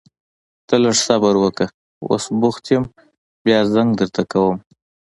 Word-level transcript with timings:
ته 0.67 0.75
لږ 0.83 0.95
صبر 1.07 1.33
وکړه، 1.43 1.67
اوس 2.09 2.25
بوخت 2.39 2.65
يم 2.73 2.83
بيا 3.43 3.59
زنګ 3.73 3.89
درته 3.99 4.21
کوم. 4.31 4.57